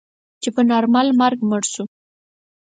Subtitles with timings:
[0.41, 1.83] چې په نارمل مرګ مړ شو.